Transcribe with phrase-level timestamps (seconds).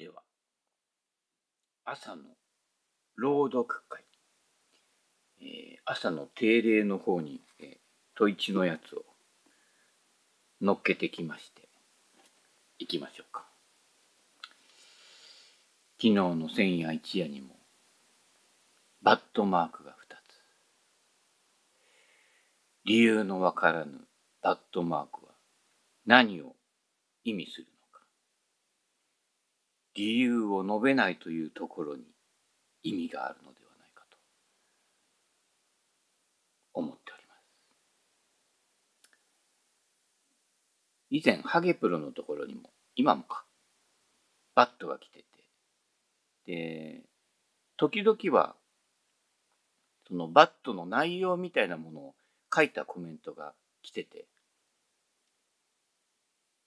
[0.00, 0.22] では
[1.84, 2.22] 朝の
[3.16, 4.02] 朗読会、
[5.42, 7.76] えー、朝の定例の方に、えー、
[8.14, 9.04] 問一のやつを
[10.62, 11.68] 乗っけてきまして
[12.78, 13.44] いきましょうか。
[15.98, 17.48] 昨日の千夜一夜にも
[19.02, 19.96] バットマークが2つ。
[22.86, 24.00] 理由のわからぬ
[24.40, 25.32] バットマークは
[26.06, 26.56] 何を
[27.22, 27.66] 意味する？
[30.00, 32.04] 理由を述べないというところに
[32.82, 34.16] 意味があるのではないかと
[36.72, 37.40] 思っております。
[41.10, 43.44] 以前、ハゲプロのところにも、今もか、
[44.54, 45.26] バットが来てて、
[46.46, 47.02] で、
[47.76, 48.54] 時々は、
[50.08, 52.14] そのバットの内容みたいなものを
[52.54, 54.24] 書いたコメントが来てて、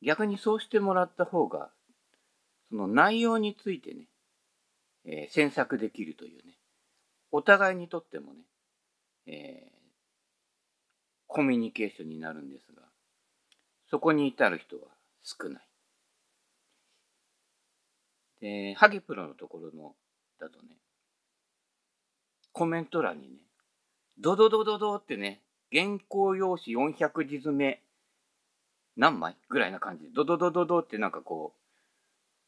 [0.04, 1.72] 逆にそうしてもらった方が
[2.74, 4.08] その内容についてね、
[5.06, 6.56] えー、詮索できるというね、
[7.32, 8.40] お互いにとってもね、
[9.28, 9.72] えー、
[11.28, 12.82] コミュニケーションになるんですが、
[13.92, 14.88] そこに至る人は
[15.22, 15.64] 少ない。
[18.42, 19.94] で、ハゲプロのところの、
[20.40, 20.78] だとね、
[22.54, 23.38] コメント欄にね、
[24.18, 27.82] ドドドドドってね、原稿用紙400字詰め
[28.98, 31.63] 何枚ぐらいな感じで、ドドドドドってなんかこう、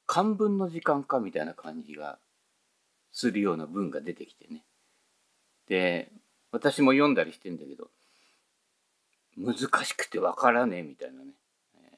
[0.07, 2.17] 漢文の時間かみたいな感じが
[3.11, 4.63] するような文が出てきてね。
[5.67, 6.11] で、
[6.51, 7.89] 私も読んだりしてんだけど、
[9.37, 11.31] 難しくてわからねえみたいなね。
[11.75, 11.91] えー、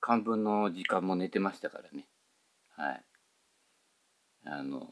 [0.00, 2.06] 漢文の時間も寝てましたからね。
[2.76, 3.02] はい。
[4.44, 4.88] あの、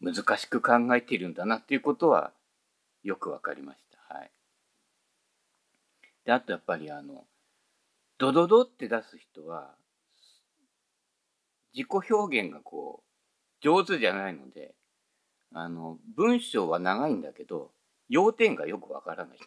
[0.00, 2.32] 難しく考えているんだなっていうことは
[3.02, 4.14] よくわかりました。
[4.14, 4.30] はい。
[6.26, 7.24] で、あとやっぱりあの、
[8.18, 9.74] ドドドって出す人は、
[11.74, 13.04] 自己表現がこう
[13.60, 14.74] 上手じゃないので
[15.52, 17.70] あの文章は長いんだけど
[18.08, 19.38] 要点がよくわからない、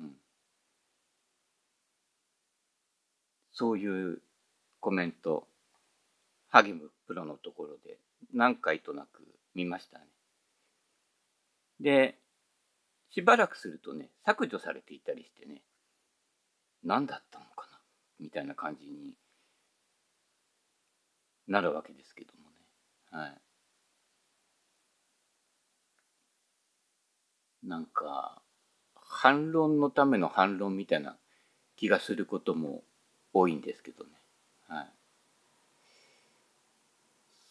[0.00, 0.12] うん、
[3.52, 4.18] そういう
[4.80, 5.46] コメント
[6.48, 7.98] 励むプロのところで
[8.32, 9.22] 何回となく
[9.54, 10.04] 見ましたね。
[11.80, 12.16] で
[13.10, 15.62] しばらくするとね削除されていたりしてね
[16.84, 17.78] 何だったのかな
[18.18, 19.14] みたいな感じに
[21.50, 22.56] なるわけですけどもね。
[23.10, 23.36] はい。
[27.66, 28.40] なんか、
[28.94, 31.16] 反論のための反論みたいな
[31.76, 32.84] 気がすることも
[33.32, 34.10] 多いんですけどね。
[34.68, 34.92] はい。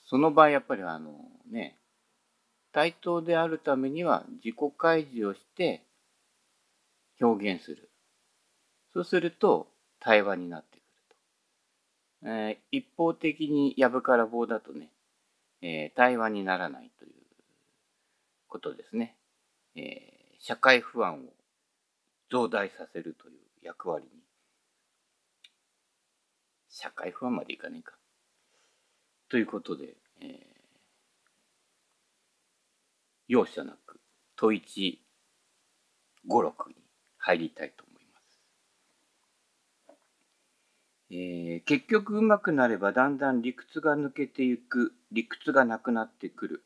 [0.06, 1.78] その場合やっぱりあのね、
[2.72, 5.84] 対等であるためには自己開示をして
[7.20, 7.90] 表現する。
[8.94, 9.68] そうすると
[10.00, 10.69] 対話になって
[12.24, 14.90] えー、一方的にやぶから棒だとね、
[15.62, 17.12] えー、対話にならないという
[18.48, 19.16] ことですね。
[19.76, 21.20] えー、社会不安を
[22.30, 24.20] 増大させるという役割に。
[26.70, 27.96] 社会不安までいかねえか。
[29.28, 30.30] ということで、えー、
[33.28, 34.00] 容赦なく
[34.36, 35.02] 問一
[36.26, 36.76] 五六に
[37.18, 37.89] 入りたいと思います
[41.12, 44.94] えー、結局うまくなればだんだん理屈が抜けていく。
[45.12, 46.64] 理屈がなくなってくる。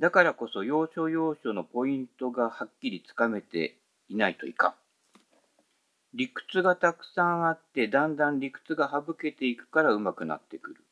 [0.00, 3.76] だからこそ要所要所のポイントがはっきりつかめて
[4.08, 4.74] いないといかん。
[6.14, 10.84] 理屈がたくさんあってだんだん理屈が省けていくからうまくなってくる。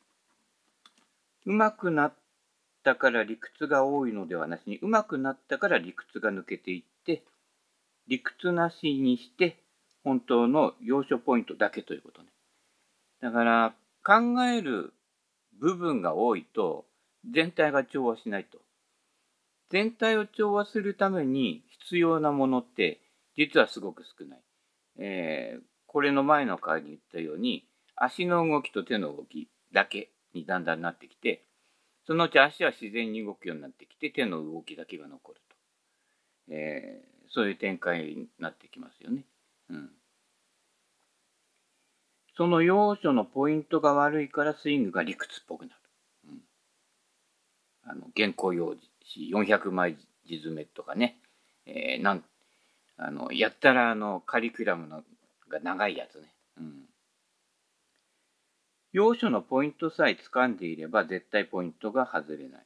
[1.45, 2.13] うまくなっ
[2.83, 7.23] たから理屈が多いのではなしにうまくなったから理屈が抜けていって
[8.07, 9.57] 理屈なしにして
[10.03, 12.27] 本当の要所ポイントだけということね。
[13.21, 13.73] だから
[14.03, 14.93] 考える
[15.59, 16.85] 部分が多いと
[17.31, 18.59] 全体が調和しないと。
[19.69, 23.01] 全体を調和するために必要なものって
[23.35, 24.39] 実はすごく少ない。
[24.99, 31.43] えー、これの前の回に言ったように足の動きと手の動きだけにだんだんなってきて
[32.05, 35.55] そのうち足は自然に動くようになってきて手の動きだけが残ると、
[36.53, 39.25] えー、そういう展開になってきますよね。
[39.69, 39.89] うん、
[42.37, 45.75] その要所のポイントが悪いからスイングが理屈っぽくなる。
[46.29, 46.39] うん、
[47.83, 48.75] あの原稿用
[49.11, 49.97] 紙400枚
[50.27, 51.17] 字詰めとかね、
[51.65, 52.23] えー、なん
[52.97, 55.03] あのやったらあのカリキュラムの
[55.49, 56.31] が長いやつね。
[56.59, 56.85] うん、
[58.93, 62.65] 要所のポイントさえ掴んでいれば絶対ポイントが外れない。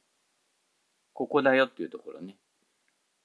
[1.14, 2.36] ここだよっていうところね。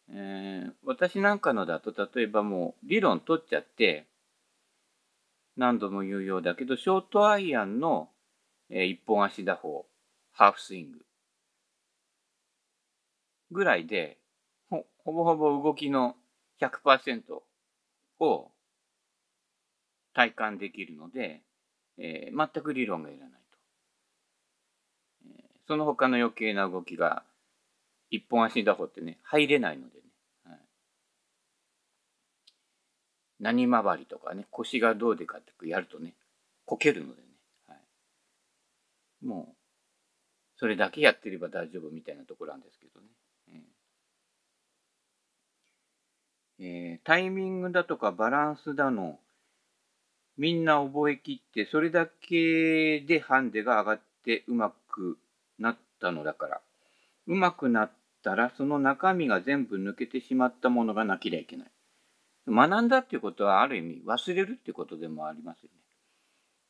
[0.10, 4.06] えー、私なんかのだと例えばもう理論取っちゃって
[5.58, 8.10] 何度も言うようだけど、ショートアイアンの
[8.70, 9.86] えー、一本足打法、
[10.32, 11.00] ハーフスイング
[13.52, 14.18] ぐらいで、
[14.70, 16.16] ほほぼほぼ動きの
[16.60, 17.22] 100%
[18.20, 18.52] を
[20.14, 21.44] 体感できるので、
[21.98, 23.58] えー、全く理論がいらないと、
[25.28, 25.68] えー。
[25.68, 27.24] その他の余計な動きが
[28.10, 30.04] 一本足打法ってね、入れないのでね。
[30.44, 30.60] はい、
[33.40, 36.14] 何回りとかね、腰がどうでかってやるとね、
[36.66, 37.28] こけるのでね。
[37.68, 39.56] はい、もう、
[40.58, 43.08] それだけやってれば大丈夫みたいなところなんですけどね。
[46.60, 49.20] えー、タイミングだとかバランスだの、
[50.38, 55.18] みんな覚えきって、それだけでハンデが上がってうまく
[55.60, 56.62] なったのだから。
[57.28, 57.92] うまくなっ
[58.24, 61.72] たら、その中身が全部抜けてしまったものがなければいけない。
[62.48, 65.78] 学んだっていうことは、ある意味忘れるっていうことでもありますよね。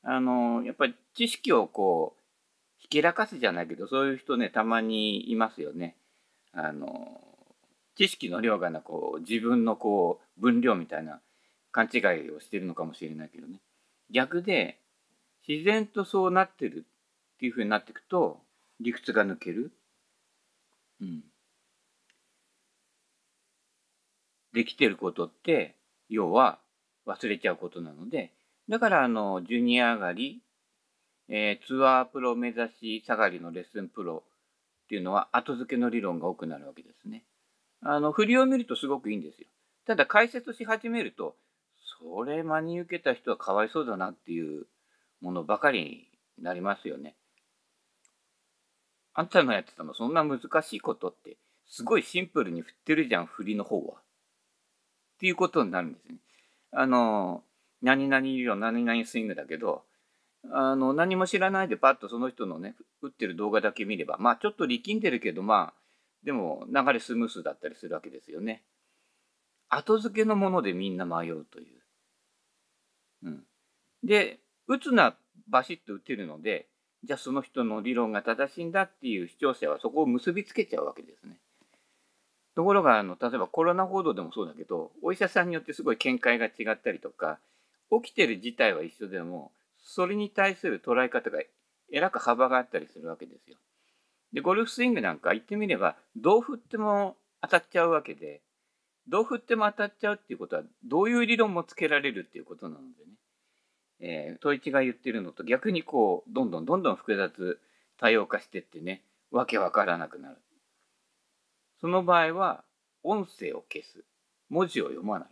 [0.03, 2.21] あの、やっぱり知識をこう、
[2.77, 5.95] ひけらかすじゃないけど、そういう人ね、たまにいますよね。
[6.53, 7.21] あの、
[7.97, 11.19] 知識の量がなこう自分のこう分量みたいな
[11.71, 13.59] 勘違いをしてるのかもしれないけどね
[14.11, 14.77] 逆で
[15.47, 16.85] 自然とそうなってる
[17.35, 18.39] っていうふうになっていくと
[18.79, 19.71] 理屈が抜ける、
[21.01, 21.23] うん、
[24.57, 25.75] できてることって
[26.09, 26.57] 要は
[27.05, 28.31] 忘れちゃうことなので
[28.67, 30.41] だからあのジュニア上がり、
[31.29, 34.23] えー、ツアープロ目指し下がりのレッスンプロ
[34.87, 37.23] っていうのは後付けの理論が多くなるわけですね。
[37.81, 39.47] あの、振りを見るとすごくいいんですよ。
[39.85, 41.35] ただ解説し始めると、
[41.99, 44.65] それ真に受けた人はかわいそうだなっていう
[45.21, 45.83] ものばかり
[46.37, 47.15] になりますよね。
[49.13, 51.37] あんたのやってたのそんな難しいことって、
[51.67, 53.95] すごいシンプルに振ってるじゃん、振りの方は。
[55.17, 56.15] っていうことになるんですね。
[56.71, 57.43] あの、
[57.81, 59.83] 何々理論、何々スイングだけど、
[60.51, 65.81] あの、何も知らないでパッとその人のね、打ってる動画だけ見れば、まあちょっと力んでるけど、まあ、
[66.23, 68.63] でも流れスムースだったりするわけですよね。
[69.69, 71.81] 後付けのものでみんな迷うという。
[73.23, 73.43] うん、
[74.03, 75.15] で打つな
[75.47, 76.67] バシッと打てるので
[77.03, 81.39] じゃあその人の理論が正しいんだっていう視聴者はそこを結びつけちゃうわけですね。
[82.57, 87.37] ところがあの例えばコロナ報道でもそうだけどお医者さんによってすごい見解が違ったりとか
[88.03, 91.39] 起きてる事態は一緒でもそれに対する捉え方が
[91.91, 93.57] えらく幅があったりするわけですよ。
[94.33, 98.41] で、ゴルフスイングなんか言ってみれば、どう振っても当たっちゃうわけで、
[99.07, 103.11] どう振っても当たっちゃうっていうことは、どういう理論もつけられるっていうことなのでね。
[103.99, 107.59] えー、統一が言ってるのと逆にこう、どんどんどんどん複雑、
[107.97, 109.01] 多様化してってね、
[109.31, 110.37] わけわからなくなる。
[111.79, 112.63] その場合は、
[113.03, 114.03] 音声を消す。
[114.49, 115.29] 文字を読まない。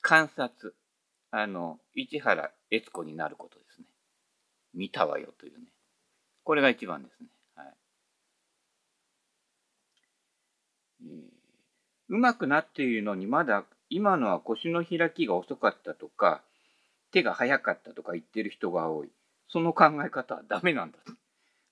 [0.00, 0.74] 観察。
[1.30, 3.86] あの、市原悦子になることですね。
[4.74, 5.66] 見たわよというね。
[6.44, 7.28] これが一番ですね。
[7.54, 7.74] はい。
[12.08, 16.42] うまくなっているのにまだ今のは腰の開きが遅かったとか、
[17.12, 19.10] 手が早かったとか言ってる人が多い。
[19.48, 20.98] その考え方はダメなんだ。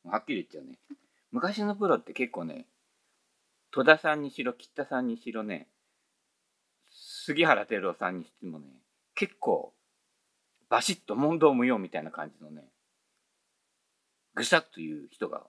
[0.05, 0.79] はっきり言っちゃうね。
[1.33, 2.67] 昔のプロって結構ね、
[3.73, 5.69] 戸田さんにしろ、吉田さんにしろね、
[6.91, 8.67] 杉原照夫さんにしてもね、
[9.15, 9.73] 結構、
[10.69, 12.65] バシッと問答無用みたいな感じのね、
[14.35, 15.43] ぐさっという人が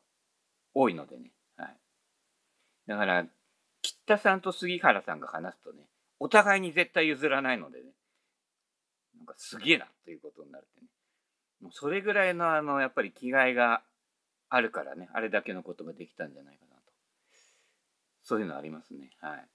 [0.74, 1.32] 多いのでね。
[1.58, 1.78] はい。
[2.88, 3.26] だから、
[3.82, 5.88] 吉田さんと杉原さんが話すとね、
[6.20, 7.92] お互いに絶対譲らないのでね、
[9.18, 10.88] なんかすげえなということになるってね。
[11.62, 13.82] もうそれぐらいのあの、やっぱり気概が
[14.50, 16.71] あるからね、あれだけのことができたんじゃないかな。
[18.24, 19.12] そういうのありますね。
[19.20, 19.48] はい。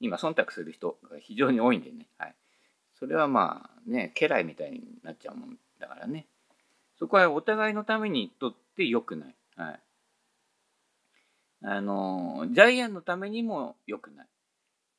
[0.00, 2.06] 今、忖度する人が非常に多いんでね。
[2.18, 2.34] はい。
[2.98, 6.26] それはまあね、家来みたいになっちゃうもんだからね。
[6.98, 9.34] そこはお互いのためにとって良くない。
[9.56, 9.80] はい。
[11.62, 14.26] あの、ジャイアンのためにも良くない。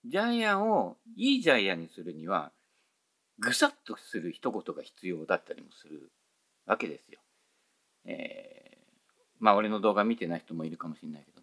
[0.06, 2.51] ジャイアンをいいジャイアンにするには、
[3.38, 6.12] ぐさっとする一言が必要だったりもする
[6.66, 7.20] わけですよ。
[8.06, 8.80] えー、
[9.39, 11.38] まあ俺の動画見てない人もいるかもしれないけど。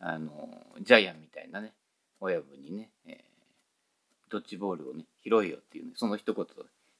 [0.00, 1.72] あの、ジャイアンみたいなね、
[2.20, 6.46] 親分にね、えー、ドッジボールをね、拾いよっていうね、その一言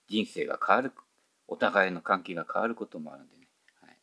[0.09, 0.93] 人生が変わる
[1.51, 3.49] お互いの関係が変わることもあるんでね、
[3.81, 3.97] はい、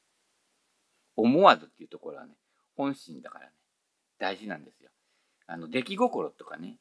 [1.15, 2.33] 思わずっていうところはね
[2.75, 3.51] 本心だからね
[4.19, 4.89] 大事なんですよ。
[5.47, 6.75] あの出来心とかね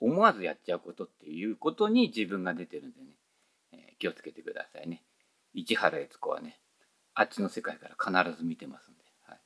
[0.00, 3.06] 思わずやっちゃうことっていうことに自分が出てるんでね、
[3.72, 5.02] えー、気をつけてくださいね。
[5.52, 6.58] 市原悦子はね
[7.14, 9.38] あっちの世界から必ず見てますんで、はい、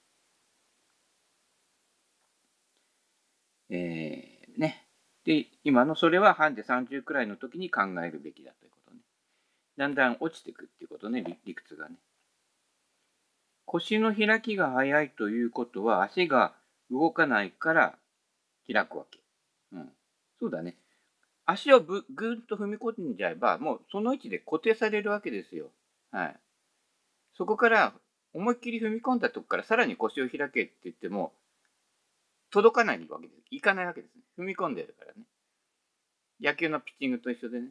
[3.70, 4.86] えー、ね
[5.24, 9.00] で今のそれはハンデ30くらいの時に考えるべきだということね
[9.78, 11.96] だんだん落ちていくっていうことね理屈がね。
[13.72, 16.52] 腰の開きが早いということは足が
[16.90, 17.94] 動かないから
[18.70, 19.20] 開くわけ。
[19.72, 19.88] うん。
[20.38, 20.76] そうだね。
[21.46, 25.70] 足をぶぐーっと踏み込んじゃえば、もうその位置で固定されるわけですよ。
[26.10, 26.36] はい。
[27.34, 27.94] そこから
[28.34, 31.32] 思いっきり踏み込んだとこからさらに腰を開けって言っても、
[32.52, 33.40] 届かないわけです。
[33.50, 34.22] いかないわけですね。
[34.38, 35.22] 踏み込んでるからね。
[36.40, 37.68] 野球のピッチングと一緒でね、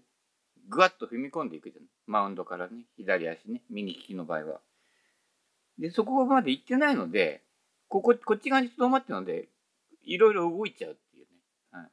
[0.68, 1.86] ぐわっと踏み込んでいくじゃん。
[2.08, 4.62] マウンドからね、左足ね、右利きの場合は。
[5.78, 7.44] で、そこまで行ってないので、
[7.90, 9.50] ここ、こっち側にとどまってるので、
[10.04, 11.30] いろいろ動いちゃうっていうね。
[11.72, 11.92] はい。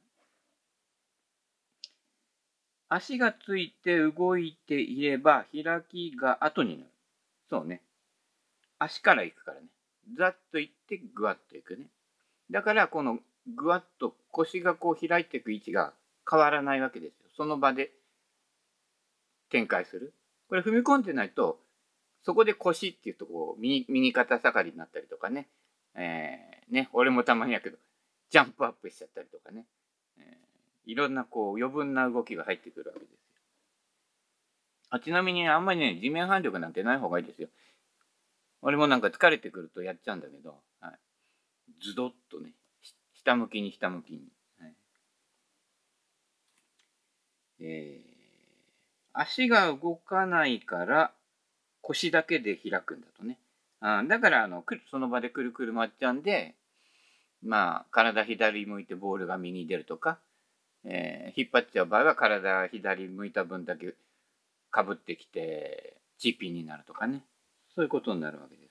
[2.87, 6.89] 足がついて動いていれば、開きが後になる。
[7.51, 7.83] そうね。
[8.79, 9.67] 足から行くからね。
[10.17, 11.85] ざっと行って、ぐわっと行くね。
[12.51, 13.19] だから、この
[13.55, 15.93] ぐわっと腰がこう開いていく位置が
[16.29, 17.29] 変わらないわけですよ。
[17.35, 17.91] その場で
[19.49, 20.13] 展開する。
[20.47, 21.59] これ踏み込んでないと、
[22.23, 25.47] そこで腰っていうとこう右右肩下がりになったりとかね。
[25.95, 27.77] えー、ね、俺もたまにやけど、
[28.29, 29.65] ジャンプアップしちゃったりとかね。
[30.17, 33.17] えー、いろんなこう余分な動きが入ってくるわけですよ。
[34.91, 37.47] あちなみにあんまりね、地面反力なんてない方がいいですよ。
[38.61, 40.99] 俺もなんか疲れてくるとやっちゃうんだけど、はい、
[41.81, 42.51] ズドッとね、
[43.13, 44.21] 下向きに下向きに。
[44.59, 44.73] はい、
[47.61, 48.09] えー
[49.13, 51.11] 足が動かないから
[51.81, 53.37] 腰だけで開くんだとね。
[53.81, 56.55] あだからあのその場でくるくる回っちゃうんで、
[57.43, 60.19] まあ、体左向いてボールが右に出るとか、
[60.85, 63.93] えー、引っ張っちゃう場合は体左向いた分だけ
[64.71, 67.23] かぶってきてチーピンになるとかね。
[67.75, 68.68] そういうことになるわけです。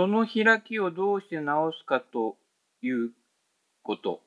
[0.00, 2.38] その開きをどうして直すかと
[2.80, 3.10] いう
[3.82, 4.22] こと。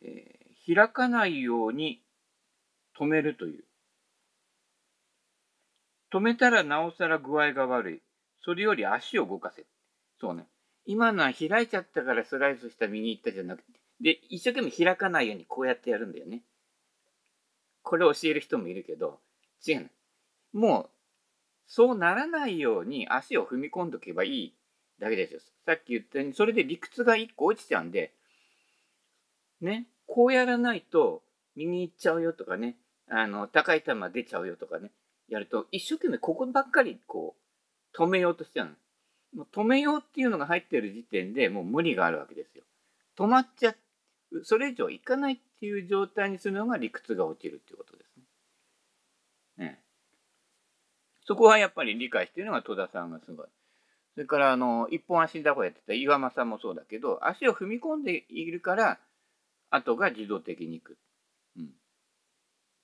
[0.00, 2.00] えー、開かないように
[2.98, 3.64] 止めるという。
[6.10, 8.00] 止めたらなおさら具合が悪い。
[8.46, 9.66] それより足を動かせ。
[10.22, 10.46] そうね。
[10.86, 16.40] 今のは開いちゃったからスライスした右行ったじゃなくて、で、一生懸命開かないようにこうやってやるんだよね。
[17.82, 19.20] これ教える人もいるけど、
[19.68, 19.90] 違う。
[20.54, 20.90] もう、
[21.66, 24.54] そうならないように足を踏み込んどけばいい
[24.98, 25.40] だけですよ。
[25.66, 28.12] さっき言ったように、それで理屈が一個落ちちゃうんで、
[29.60, 31.22] ね、こうやらないと
[31.56, 32.76] 右行っちゃうよとかね、
[33.08, 34.90] あの、高い球出ちゃうよとかね、
[35.28, 38.72] やると、一生懸命ここばっかりこう、止めようとしちゃうの。
[39.34, 42.64] もう止めようっていうのが入ってる時点でもう無理があるわけですよ。
[43.16, 43.74] 止まっちゃ
[44.30, 48.16] う、それ以上いかないっていう状態にするのが理屈が落ちるっていうことです
[49.58, 49.66] ね。
[49.66, 49.80] ね
[51.26, 53.46] そこはやっぱり理解してるのが戸田さんがすごい。
[54.14, 58.98] それから、あの、一本足だこやってた岩間さんもそうだけど、足を踏み込んでいるから、
[59.70, 60.96] 後が自動的にいく。
[61.56, 61.70] うん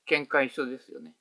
[0.06, 1.14] 見解一緒ですよね。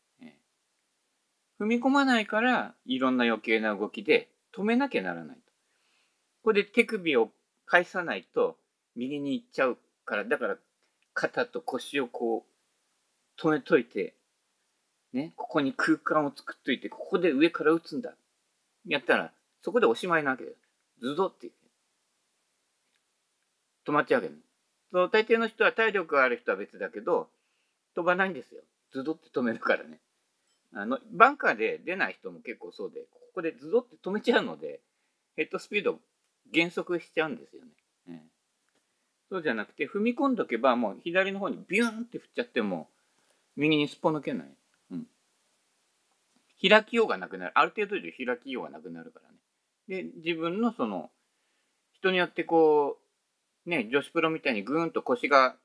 [1.59, 5.41] 踏み込まないからいろんな余計な動きで止めなきゃならないと。
[5.41, 5.43] こ
[6.45, 7.29] こで手首を
[7.65, 8.57] 返さないと
[8.95, 10.57] 右に行っちゃうから、だから
[11.13, 12.45] 肩と腰をこ
[13.37, 14.15] う止めといて、
[15.11, 18.13] ね、ここに空間を作っといて、ここで上から打つんだ。
[18.87, 20.57] やったら、そこでおしまいなわけです。
[21.01, 21.49] ズドって
[23.85, 24.39] 止まっちゃうわけね。
[24.91, 27.27] そう大抵の人は体力がある人は別だけど、
[27.95, 28.61] 飛ばないんですよ。
[28.91, 29.99] ズドって止めるからね。
[30.73, 34.81] あの、バンカーで出ない人も結構そうで、ここでズドって止めちゃうので、
[35.35, 35.99] ヘッドスピード
[36.51, 37.71] 減速しちゃうんですよね。
[38.09, 38.17] えー、
[39.29, 42.89] そうじゃなくて、踏み込んどけば、もう左の方にビューンって振っちゃっても、
[43.55, 44.47] 右にすっぽ抜けない。
[44.91, 45.07] うん。
[46.61, 47.51] 開きようがなくなる。
[47.55, 49.38] ある程度以上開きようがなくなるからね。
[49.89, 51.09] で、自分のその、
[51.93, 52.97] 人によってこ
[53.65, 55.57] う、ね、女子プロみたいにぐーんと腰が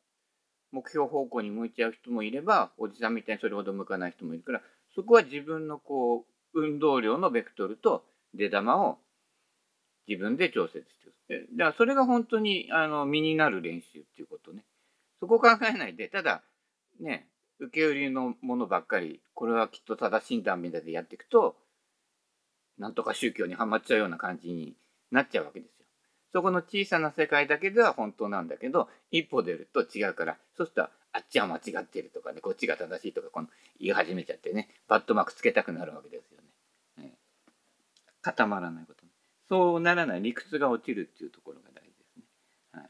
[0.73, 4.63] 目標方向に向いちゃう人もいれば、おじさんみたいにそれほど向かない人もいるから、
[4.97, 8.99] そこは自分のこう、運動量のベクトルと出玉を
[10.09, 10.85] 自分で調節し
[11.29, 11.49] てる。
[11.57, 14.65] だからそれが本当にあの身になる練習っていうことね。
[15.21, 16.43] そこ考えないで、ただ、
[17.01, 17.29] ね、
[17.59, 21.57] 受け売りのものばっかり、これはきっと正しいんだみたいでやっていくと、
[22.79, 24.75] なんとか宗教にはまっちゃうような感じに
[25.11, 25.87] なっちゃうわけですよ。
[26.33, 36.41] そこの小さな世界だけでは本当なんだけど、一歩出ると違うから、そうすると、あっちは間違ってるとかね、こっちが正しいとか、この言い始めちゃってね、バットマークつけたくなるわけですよ
[36.99, 37.05] ね。
[37.05, 37.13] ね
[38.21, 39.05] 固まらないこと。
[39.49, 42.23] そうならない理屈が落ちるっていうところが大事ですね。
[42.73, 42.89] はい、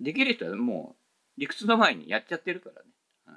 [0.00, 0.94] できる人はも
[1.36, 2.88] う理屈の前にやっちゃってるからね。
[3.26, 3.34] は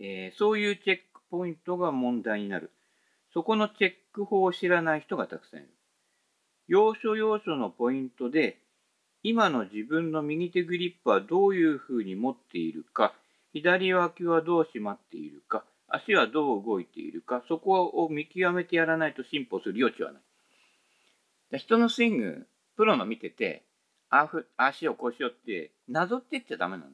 [0.00, 2.70] いえー、そういうチェックポイントが問題になる。
[3.32, 5.68] そこのチェック法を知らない人がたくさんいる。
[6.68, 8.58] 要所要所のポイントで、
[9.22, 13.14] 今の自分の右手グリップはどういうふうに持っているか、
[13.52, 21.58] 左脇はどう締まっているか、足はどう動いているか、そこを見極めてやらないと進歩する余地はない。
[21.58, 22.46] 人のスイング、
[22.76, 23.64] プロの見てて、
[24.08, 26.90] あふ足をこうしようってなぞってっちゃダメなの。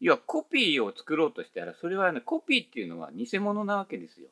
[0.00, 4.28] 要はコピーを作ろうとしたら、それはね、コピーっていうのは偽物なわけですよ。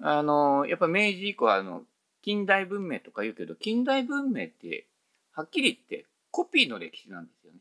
[0.00, 1.82] あの、やっぱ明治以降は、あの、
[2.22, 4.86] 近代文明とか言うけど、近代文明って、
[5.32, 7.58] はっきり言ってコピーの歴史なんですよね。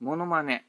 [0.00, 0.66] モノマネ。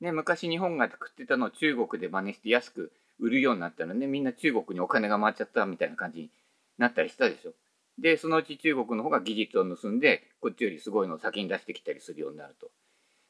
[0.00, 6.30] ね、昔日本が食ってたのを中国で真似して安く売るようになったらね、みんな中国にお金が回っちゃったみたいな感じに
[6.78, 7.52] なったりしたでしょ。
[7.98, 12.70] で、そのうち中国の方が技術を盗んで、こっちよりすごいのを先に出してきたりするようになると。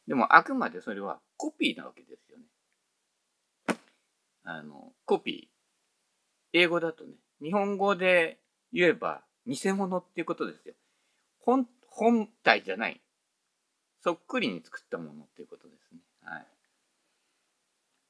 [0.07, 2.45] でも、あくまでそれはコピーなわけですよね。
[4.45, 5.50] あの、コピー。
[6.53, 7.11] 英語だとね、
[7.43, 8.39] 日本語で
[8.73, 10.75] 言えば偽物っていうことですよ。
[11.41, 13.01] 本、本体じゃない。
[14.03, 15.99] そっくりに作ったものっていうことですね。
[16.23, 16.47] はい。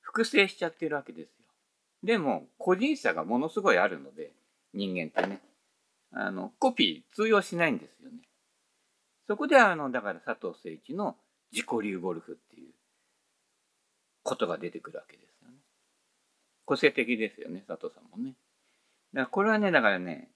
[0.01, 1.45] 複製しちゃってるわけですよ。
[2.03, 4.33] でも、個人差がものすごいあるので、
[4.73, 5.41] 人間ってね。
[6.13, 8.19] あの、コピー通用しないんですよね。
[9.27, 11.17] そこであの、だから佐藤誠一の
[11.53, 12.73] 自己流ゴルフっていう
[14.23, 15.57] ことが出てくるわけですよね。
[16.71, 18.35] 個性的ですよね、佐藤さんもね。
[19.13, 20.29] だからこれはね、だからね、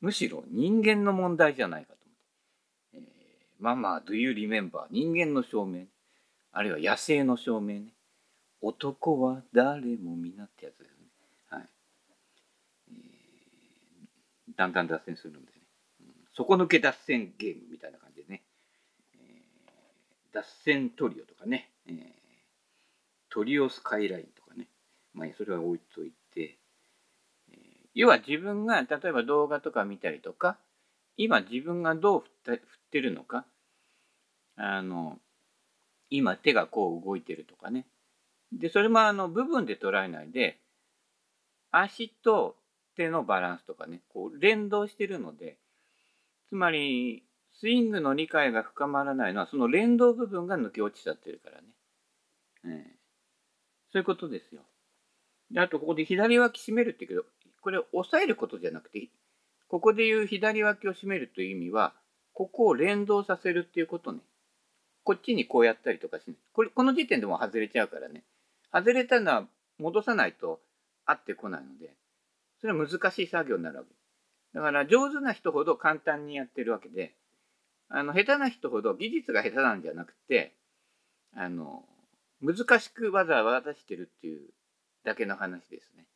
[0.00, 3.08] むしろ人間の問題じゃないかと思って。
[3.08, 4.84] えー、ママ、do you remember?
[4.92, 5.86] 人間の証明。
[6.52, 7.86] あるいは野生の証明ね。
[8.60, 11.06] 男は誰も皆ってやつですね。
[11.50, 11.68] はい。
[12.90, 15.58] えー、だんだん脱線するんでね。
[16.02, 18.44] うん、底抜け脱線ゲームみたいな感じでね。
[19.16, 21.72] えー、脱線トリオとかね。
[21.88, 21.94] えー、
[23.28, 24.33] トリオスカイライン。
[25.14, 26.58] まあ、それは置いといて。
[27.50, 27.56] えー、
[27.94, 30.58] 要は自分が、例えば動画とか見たりとか、
[31.16, 32.58] 今自分がどう振っ
[32.90, 33.46] てるのか。
[34.56, 35.18] あの、
[36.10, 37.86] 今手がこう動いてるとかね。
[38.52, 40.58] で、それもあの部分で捉えないで、
[41.70, 42.56] 足と
[42.96, 45.58] 手のバランスとかね、こう連動してるので、
[46.48, 51.68] つまり、スイングの理解が深まらないのは、その連動部分が抜け落ちちゃってるからね。
[52.64, 52.72] えー、
[53.92, 54.62] そういうことですよ。
[55.50, 59.08] で、あと、ここで左脇締めるって言うけど、これ押さえることじゃなくて、
[59.68, 61.94] ここで言う左脇を締めるという意味は、
[62.32, 64.20] ここを連動させるっていうことね。
[65.04, 66.36] こっちにこうやったりとかしない。
[66.52, 68.24] これ、この時点でも外れちゃうからね。
[68.72, 69.46] 外れたのは
[69.78, 70.60] 戻さないと
[71.04, 71.94] 合ってこないので、
[72.60, 73.90] それは難しい作業になるわけ。
[74.54, 77.14] だから上手な人ほど簡単にやってるわけで、
[77.88, 80.54] あの、下手な人ほど技術が下手なんじゃなくて、
[81.34, 81.84] あの、
[82.40, 84.48] 難しくわざわざしてるっていう
[85.04, 86.06] だけの話ですね。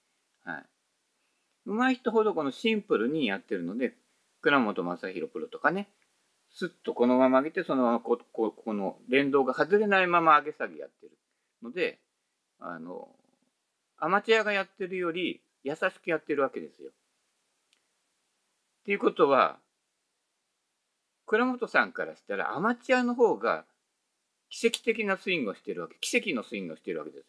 [0.44, 0.64] はい。
[1.66, 3.94] 上手い人ほどこのシンプルにやってるので、
[4.40, 5.88] 倉本正宏プロとかね、
[6.51, 11.12] スッとこのまま上げて、そのままこここの連動が外れないまま上げ下げやってる
[11.62, 11.98] ので、
[12.59, 13.09] あの、
[13.98, 16.90] アマチュアがやってるより優しくやってるわけですよ。
[16.90, 16.92] っ
[18.85, 19.59] ていうことは、
[21.27, 23.66] 倉本さんからしたらアマチュアの方が
[24.48, 25.96] 奇跡的なスイングをしてるわけ。
[26.01, 27.27] 奇跡のスイングをしてるわけです。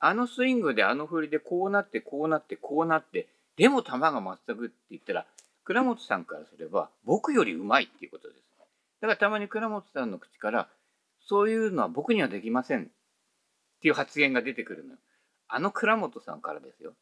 [0.00, 5.26] あのスイングであの振りでこうなってこうなってこうなって、でも球がまっすぐって言ったら、
[5.64, 8.48] 倉本さんからすれば僕よりうまいっていうことです。
[9.00, 10.68] だからたまに倉本さんの口から、
[11.26, 12.84] そういうのは僕にはできませんっ
[13.80, 14.98] ていう発言が出てくるのよ。
[15.48, 16.92] あの倉本さんからですよ。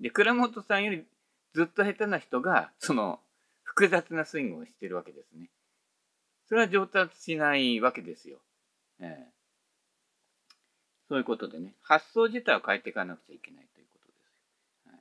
[0.00, 1.04] で、倉本さんより
[1.54, 3.20] ずっと下手な人が、その、
[3.62, 5.48] 複雑なスイングをしてるわけですね。
[6.48, 8.38] それは上達しないわけですよ。
[9.00, 9.39] ええ
[11.10, 14.94] そういうことでね、発想自体を変えていかなくちゃいけないということです。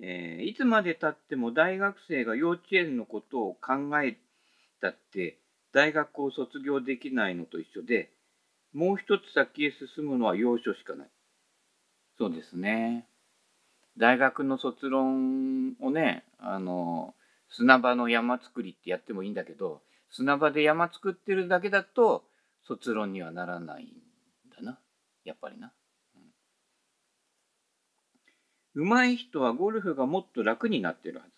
[0.00, 4.16] はいえー、いつまでたっても大学生が幼稚園のことを考え
[4.80, 5.36] たって
[5.74, 8.10] 大学を卒業できないのと一緒で、
[8.72, 11.08] もう一つ先へ進むのは要所しかない。
[12.16, 13.06] そうですね。
[13.98, 17.14] 大学の卒論をね、あの、
[17.50, 22.24] 砂場の山作りってやってもいいんだけど、砂場で山作ってるだけだと
[22.66, 24.03] 卒論にはならないん。
[25.24, 25.72] やっぱりな。
[28.76, 31.30] うん、上手い人はゴルフがもっと楽になってるはず。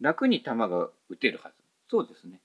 [0.00, 1.54] 楽に球が打てるはず。
[1.88, 2.40] そうですね。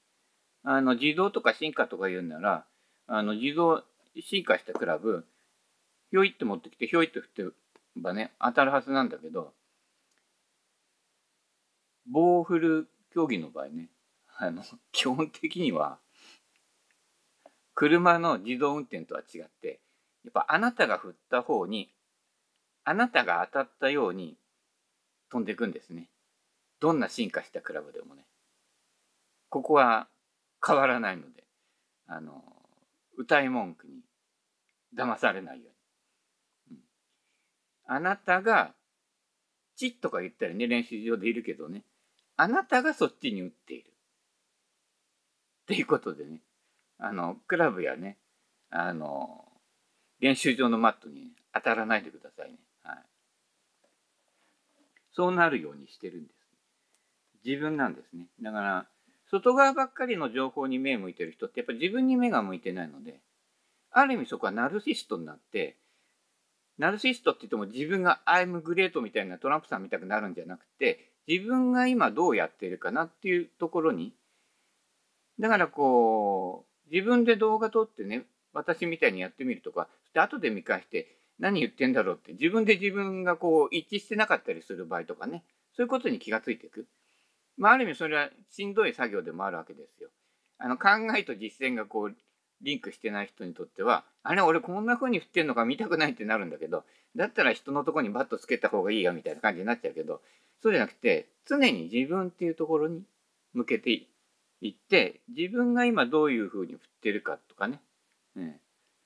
[0.64, 2.66] あの、自動とか進化とか言うなら、
[3.08, 3.84] あの、自動
[4.22, 5.26] 進化したクラブ、
[6.12, 7.56] ひょいって持ってきて、ひょいって振って
[7.98, 9.54] ばね、当たるはずなんだけど、
[12.08, 13.90] 棒を振る競技の場合ね、
[14.38, 16.00] あの、基本的には、
[17.74, 19.80] 車の自動運転とは違って、
[20.26, 21.94] やっぱあなたが振った方に、
[22.84, 24.38] あなたが当たったように
[25.30, 26.10] 飛んでいくんですね。
[26.80, 28.26] どんな進化したクラブでもね。
[29.50, 30.08] ここは
[30.66, 31.44] 変わらないので、
[32.08, 32.44] あの、
[33.18, 33.94] 歌い文句に
[34.98, 35.72] 騙されないよ
[36.70, 36.78] うに。
[36.78, 36.84] うん
[37.88, 38.74] あなたが、
[39.76, 41.84] チッとか言ったりね、練習場でいるけどね、
[42.36, 43.94] あなたがそっちに打っている。
[45.64, 46.42] っていうことでね、
[46.98, 48.18] あの、クラブやね、
[48.72, 49.46] あの、
[50.20, 52.58] 練習場のマットに当たらないでくださいね。
[52.84, 52.98] はい。
[55.14, 56.36] そうなるようにしてるんです。
[57.46, 58.28] 自分なんですね。
[58.42, 58.88] だから、
[59.30, 63.20] 外側ばっかりの情報に目を向いてる人ってやっぱ自分に目が向いてないので、
[63.92, 65.78] ある意味そこはナルシストになって、
[66.78, 74.14] ナルシストって言っても自分がアイムグレートみたいなトランプさん見たくなるんじゃなくて、自分が今どうやってるかなっていうところに、
[75.40, 78.26] だからこう、自分で動画撮ってね、
[78.56, 81.08] 私みたいにやってみるとか、で後で見返して
[81.40, 85.44] 何言ってんだろうって自分で自分がこう一致してなかったりする場合とかね、
[85.76, 86.88] そういうことに気がついていく。
[87.58, 90.10] まあ、ある意味それはしんどい作業でもあるわけですよ。
[90.58, 92.16] あの考えと実践がこう
[92.62, 96.84] リンクしてない人にとってはあれ俺こんな風に振ってんのか見たくないってなるんだけど
[97.16, 100.22] だったら人のとこにバットつけた方がいいよみたいな感じになっちゃうけど
[100.64, 103.04] そうじゃなくて常に自分っていうところに
[103.54, 103.92] 向けて
[104.62, 107.80] いって自分が今どういう風に振ってるかとかね、
[108.36, 108.60] ね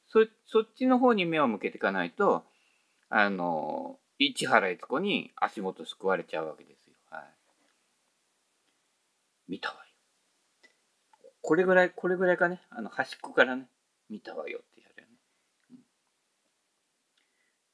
[0.07, 2.43] そそっちの方に目を向けていかないと
[3.09, 6.93] あの市原悦子に足元すくわれちゃうわけですよ。
[7.09, 7.23] はい。
[9.47, 9.79] 見たわよ。
[11.41, 13.67] これぐらい、これぐらいかね、あの端っこからね、
[14.09, 15.15] 見たわよってやるよね。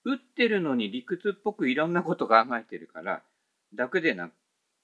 [0.06, 3.24] うん、打ってるのに理屈っぽくいろんなこと考えてるから、
[3.74, 4.30] 楽でな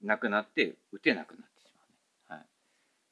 [0.02, 1.84] なくなって打てなくなってしま
[2.34, 2.42] うね。
[2.42, 2.46] は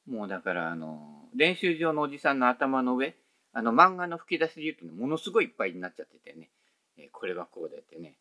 [0.08, 0.10] い。
[0.10, 3.14] もうだから、あの、練習場のおじさんの頭の上、
[3.52, 6.50] あの漫画の吹き出しで言うとね、ものすごいいっぱいになっちゃっててね、
[6.96, 8.16] えー、これがこうでってね。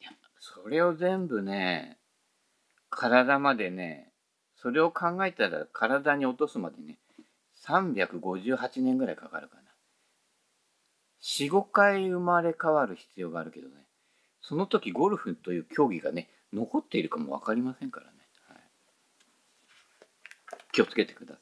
[0.00, 0.10] いや、
[0.40, 1.98] それを全部ね、
[2.90, 4.12] 体までね、
[4.56, 6.98] それを考えたら体に落とすまでね、
[7.66, 9.62] 358年ぐらいかかるかな。
[11.22, 13.74] 4、5回生まれ変わる必要があるけどね、
[14.40, 18.12] その時ゴルフという競技がね、残っているかも分かりませんからね。
[18.48, 18.58] はい、
[20.72, 21.40] 気をつけてくださ。
[21.40, 21.41] い、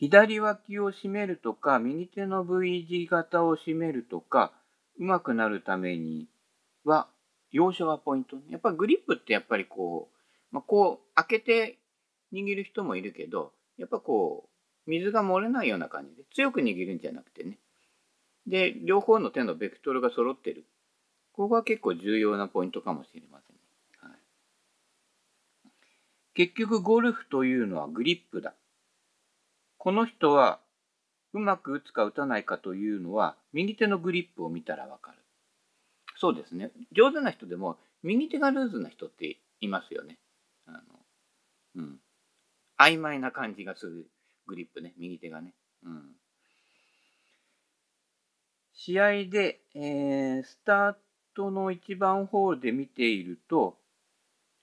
[0.00, 4.50] 左脇を締めるとか、右手の V 字型を締めるとか、
[4.98, 6.26] うまくなるために
[6.84, 7.06] は、
[7.52, 8.38] 要所がポイント。
[8.48, 11.78] やっぱりグリップってやっぱりこう、まあ、こう開けて
[12.32, 14.48] 握る人もいるけど、やっぱこ
[14.86, 17.58] う、水が漏れないような感じで強く握るんじゃなくてね。
[18.46, 20.64] で、両方の手のベクトルが揃ってる。
[21.32, 23.62] ここが結構重要なポイントかもしれませんね。
[23.98, 25.70] はい、
[26.34, 28.54] 結局ゴルフというのはグリップだ。
[29.80, 30.60] この人は
[31.32, 35.16] うまく打つか打たないかというのは右手のグリップを見たらわかる。
[36.18, 36.70] そうですね。
[36.92, 40.18] 上手な人でも、右手がルーズな人っていますよね。
[40.66, 40.80] あの、
[41.76, 41.98] うん。
[42.78, 44.06] 曖昧な感じがする
[44.46, 45.54] グリップね、右手がね。
[45.82, 46.02] うん。
[48.74, 50.94] 試合で、えー、スター
[51.34, 53.78] トの1番ホールで見ていると、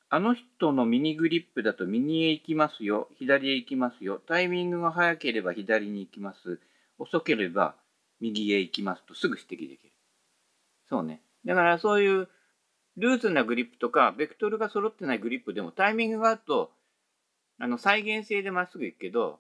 [0.10, 6.60] あの人のミニグリップだと右へ行きますよ、左へ行きますよ、タイミングが早ければ左に行きます、
[6.98, 7.76] 遅ければ
[8.22, 9.94] 右へ行きますとすぐ指摘できる。
[10.90, 11.22] そうね。
[11.46, 12.30] だからそういう
[12.96, 16.72] ルーズなグリップとか、ベクトルが揃ってないグリップでもタイミングがあると、
[17.60, 19.40] あの再現性でまっすぐ行くけど、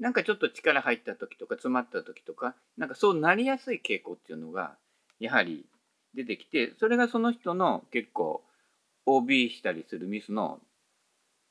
[0.00, 4.76] なんかちょっと力入った時とか詰まった時とか、なんかそうなりやすい傾向っていうのが、
[5.20, 5.66] やはり
[6.14, 8.42] 出てきて、それがその人の結構
[9.06, 10.60] OB したりするミスの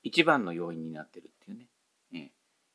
[0.04, 1.68] 一番の要因になってるっていうね。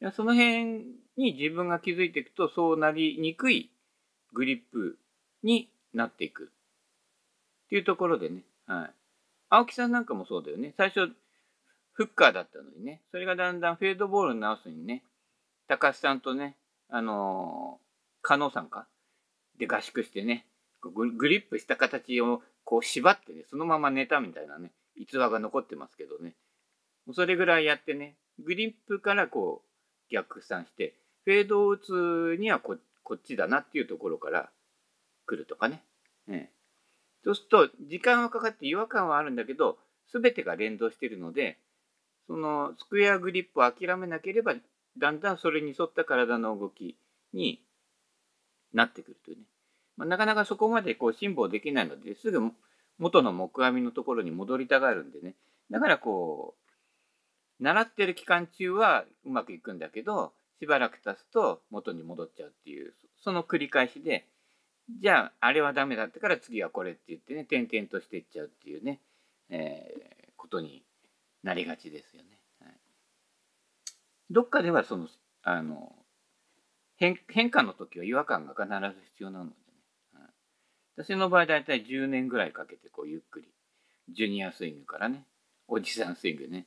[0.00, 0.84] えその辺
[1.16, 3.70] に自分が気づいていくと、そうなりにくい
[4.32, 4.98] グリップ
[5.42, 8.90] になっていくっていうところでね、はい。
[9.48, 10.74] 青木さんなんかもそうだよね。
[10.76, 11.12] 最初、
[11.92, 15.04] フッカーだったのにね、それがだんだんフェードボールに直すにね、
[15.68, 16.56] 高橋さんとね、
[16.88, 17.78] あの、
[18.20, 18.86] 加納さんか？
[19.58, 20.46] で合宿してね、
[20.80, 26.34] グリップした形をこう縛ってね、そのまま寝たみたいなね、逸話が残ってますけどね。
[27.12, 32.76] それぐらいやってね、グリップからこう逆算して、フェードを打つにはこ
[33.14, 34.50] っちだなっていうところから
[35.26, 35.82] 来るとかね。
[36.26, 36.50] ね
[37.24, 39.78] そうすると時間はかかって違和感はあるんだけど
[40.12, 41.58] 全てが連動してるので
[42.26, 44.54] そのスクエアグリップを諦めなければ
[44.98, 46.96] だんだんそれに沿った体の動き
[47.32, 47.62] に
[48.72, 49.42] なってくるというね、
[49.96, 52.40] まあ、なかなかそこまでこう辛抱できないのですぐ
[52.98, 55.34] 元の木阿弥のところに戻りたがるんでね
[55.70, 56.54] だからこ
[57.60, 64.26] う習ってる期間中はうまくいくんだけどしばらく経つと元に戻っちゃうっていうその繰り返しで
[65.00, 69.00] じゃあ、あれはダメだったから次はこれって言ってね、点々としていっちゃうっていうね、
[69.48, 70.84] えー、ことに
[71.42, 72.38] なりがちですよね。
[72.60, 72.72] はい、
[74.30, 75.08] どっかではその、
[75.42, 75.92] あの、
[76.96, 79.56] 変変化の時は違和感が必ず必要なので。
[80.96, 83.48] 私の場合だいたい10年ぐらいかけてこうゆっくり。
[84.10, 85.24] ジュニアスイングからね。
[85.66, 86.66] おじさんスイングね。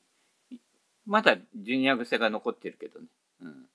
[1.06, 3.06] まだジュニア癖が残ってるけどね、
[3.42, 3.66] うん。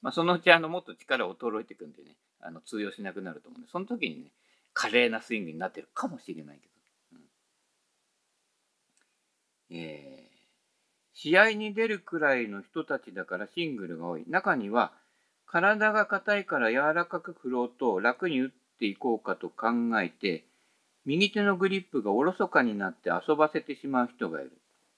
[0.00, 2.16] まあ、そのうちあのもっと力を衰えていくんでね。
[2.42, 4.30] あの通用しなくなると思うんでその時にね
[4.72, 6.68] 華麗なスイングになってるかもしれないけ
[7.12, 7.18] ど、
[9.70, 10.36] うん、えー、
[11.12, 14.24] 試合に出るくらいの人たちだからシングルが多い。
[14.28, 14.92] 中には
[15.46, 18.50] 体が硬いから柔らかく振ろうと楽に打っ
[18.80, 19.68] ていこうかと考
[20.00, 20.44] えて
[21.04, 24.52] 右手のグリップがおろそかになって遊ばせてしまう人がいる。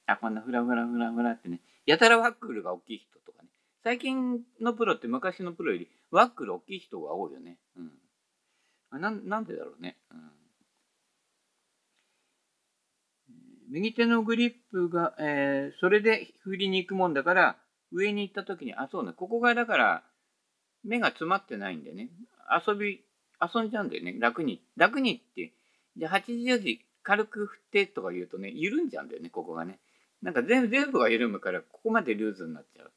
[0.07, 3.49] あ、こんなフラフラフラフラってね、やたらワックルが大きい人とかね。
[3.85, 7.57] 最近のプロって昔のプロよりワックル大きい人が多いよね。
[7.77, 7.93] うん。
[8.91, 9.97] あななんでだろうね。
[10.11, 10.31] うん。
[13.71, 17.57] 右手のグリップが、えー、それで振りに行くもんだから、
[17.91, 20.03] 上に行った時に、あ、そうね、ここがだから、
[20.85, 22.11] 目が詰まってないんでね、
[22.67, 23.03] 遊び、
[23.43, 24.63] 遊んじゃうんだよね、楽に。
[24.77, 25.53] 楽にって、
[25.97, 29.79] じゃあ8時4時軽く振ってとか言うとね、緩んじゃうんだよね、ここがね。
[30.23, 32.93] なんか全部全部が緩むから、ここまでルーズになっちゃう。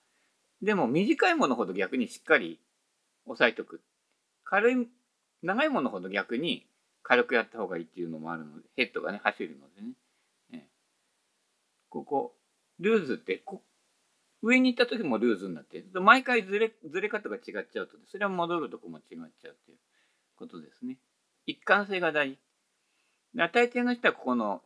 [0.62, 2.60] でも短いものほど逆にしっかり
[3.26, 3.82] 押さえとく。
[4.44, 4.88] 軽い、
[5.42, 6.68] 長いものほど逆に
[7.02, 9.94] 軽くやった方がいいっていうのもあるので、ヘッドがね、走るのでね。
[10.52, 10.68] ね
[11.90, 12.36] ここ、
[12.80, 13.64] ルーズってこ、
[14.42, 19.04] 上に行った時もルーズになって、毎回ずれ、ずれ方が違っちゃうと、それは戻るとこも違っ
[19.42, 19.78] ちゃうっていう
[20.36, 20.98] ことですね。
[21.46, 22.32] 一貫性が大。
[22.32, 22.40] 事。
[23.54, 24.62] 大抵の人はここの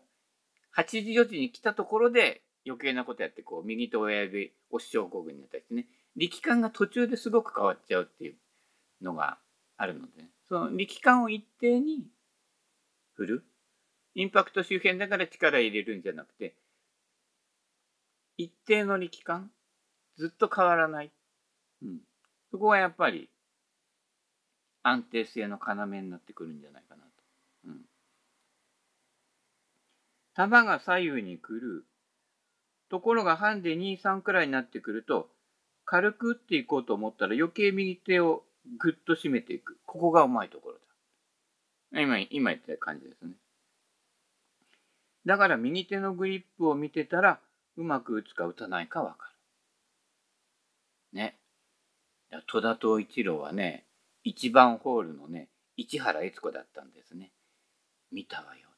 [0.78, 8.36] 8時4時に来たところで余計なことやってこう右と親指押し症候群になったりしてね力感が途中ですごく変わっちゃうっていう
[9.02, 9.40] のが
[9.78, 12.06] あるので、ね、その力感を一定に
[13.16, 13.46] 振る。
[14.16, 16.56] インパクト周辺だから力入れるんじゃなくて
[18.38, 19.52] 一定の力感。
[20.18, 21.12] ずっと変わらない、
[21.82, 22.00] うん、
[22.52, 23.30] そこがやっぱり
[24.84, 27.10] 安定性の要になってくるんじゃないかなと。
[27.65, 27.86] うん
[30.36, 31.84] 球が左右に来る。
[32.89, 35.30] ところがハンデ2、3くらいになってくると、
[35.84, 38.44] 軽く打っていこうと思ったら余計右手を
[38.78, 39.78] ぐっと締めていく。
[39.86, 40.76] ここがうまいところ
[41.94, 42.02] だ。
[42.02, 43.34] 今、今言った感じですね。
[45.26, 47.39] だから右手のグリップを見てたら、
[47.76, 49.28] うまく打つか打たないかわか
[51.13, 51.18] る。
[51.18, 51.36] ね。
[52.48, 53.84] 戸田藤一郎はね、
[54.26, 57.32] 1番ホールのね、市原悦子だったんですね。
[58.12, 58.70] 見たわよ。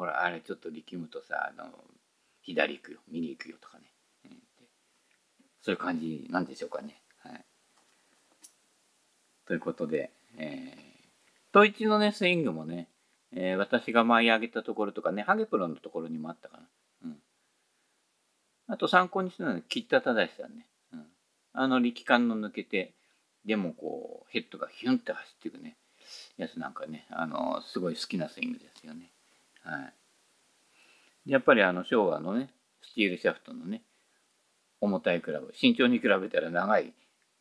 [0.00, 1.66] ほらあれちょっと力むとさあの
[2.40, 3.84] 左行くよ右行くよとかね、
[4.24, 4.30] うん、
[5.60, 7.02] そういう感じなんでしょうかね。
[7.18, 7.44] はい、
[9.46, 12.88] ということで、えー、統一のねスイングもね、
[13.36, 16.64] えー、私が舞い上げたところとかねハゲプロのところにもあったかな。
[17.04, 17.16] うん、
[18.68, 20.66] あと参考にしたのは吉田忠さんね。
[20.94, 21.06] うん、
[21.52, 22.94] あの力感の抜けて
[23.44, 25.76] でもこうヘッドがヒュンって走っていくね
[26.36, 29.10] やつなんかねあのすごい好きなスイングですよね。
[29.62, 29.90] は
[31.26, 32.50] い、やっぱりあの昭和のね
[32.82, 33.82] スチールシャフトのね
[34.80, 36.92] 重たいクラブ身長に比べたら長い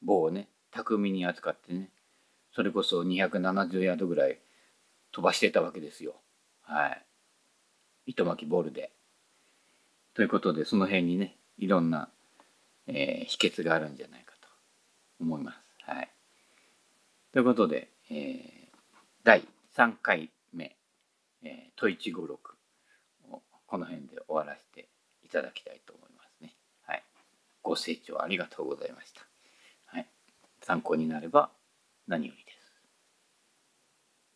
[0.04, 1.90] 棒をね巧みに扱ってね
[2.54, 4.40] それこそ270ヤードぐらい
[5.12, 6.16] 飛ばしてたわけですよ。
[6.64, 7.06] はい。
[8.08, 8.92] 糸巻きボールで。
[10.14, 12.10] ということでその辺にねいろんな、
[12.88, 14.48] えー、秘訣があるんじゃないかと
[15.22, 15.69] 思います。
[15.90, 16.10] はい。
[17.32, 18.20] ということで、えー、
[19.24, 19.44] 第
[19.76, 20.76] 3回目
[21.44, 22.32] えー、問156
[23.32, 24.90] をこの辺で終わらせて
[25.24, 26.54] いただきたいと思いますね。
[26.86, 27.04] はい。
[27.62, 29.22] ご清聴ありがとうございました。
[29.86, 30.08] はい。
[30.62, 31.50] 参考になれば
[32.08, 32.49] 何よりです